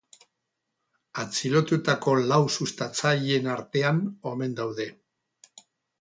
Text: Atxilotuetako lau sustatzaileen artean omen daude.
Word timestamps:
Atxilotuetako 1.23 2.15
lau 2.31 2.39
sustatzaileen 2.55 3.53
artean 3.57 4.01
omen 4.33 4.57
daude. 4.61 4.89